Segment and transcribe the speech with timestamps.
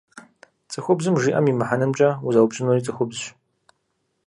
[0.71, 3.23] ЦӀыхубзым жиӏэм и мыхьэнэмкӀэ узэупщӀынури цӀыхубзщ.